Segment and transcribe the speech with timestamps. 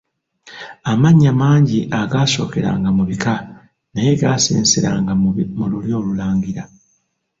[0.91, 3.35] Amannya mangi agaasookeranga mu bika,
[3.93, 5.13] naye gaasenseranga
[5.57, 6.63] mu lulyo olulangira.